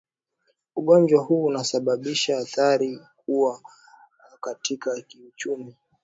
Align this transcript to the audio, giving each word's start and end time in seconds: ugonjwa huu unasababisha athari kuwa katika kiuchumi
ugonjwa 0.75 1.23
huu 1.23 1.43
unasababisha 1.45 2.37
athari 2.37 2.99
kuwa 3.25 3.61
katika 4.41 5.01
kiuchumi 5.01 5.75